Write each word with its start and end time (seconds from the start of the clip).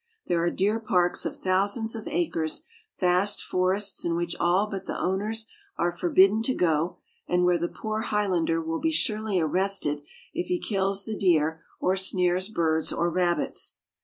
There 0.25 0.43
are 0.43 0.49
deer 0.49 0.79
parks 0.79 1.27
of 1.27 1.37
thousands 1.37 1.93
of 1.93 2.07
acres, 2.07 2.63
vast 2.99 3.39
forests 3.43 4.03
in 4.03 4.15
which 4.15 4.35
all 4.39 4.65
but 4.65 4.85
the 4.85 4.99
owners 4.99 5.45
are 5.77 5.91
forbidden 5.91 6.41
to 6.41 6.55
go, 6.55 6.97
and 7.27 7.45
where 7.45 7.59
the 7.59 7.69
poor 7.69 8.01
Highlander 8.01 8.59
will 8.59 8.79
be 8.79 8.91
surely 8.91 9.39
arrested 9.39 10.01
if 10.33 10.47
he 10.47 10.57
kills 10.59 11.05
the 11.05 11.15
deer 11.15 11.61
or 11.79 11.95
snares 11.95 12.49
birds 12.49 12.91
or 12.91 13.11
rabbits. 13.11 13.75